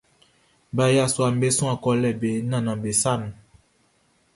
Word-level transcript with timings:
Ba 0.75 0.85
yasuaʼm 0.95 1.35
be 1.41 1.47
suan 1.57 1.77
kolɛ 1.83 2.09
be 2.21 2.29
nannanʼm 2.49 2.81
be 2.83 2.91
sa 3.01 3.11
nun. 3.19 3.31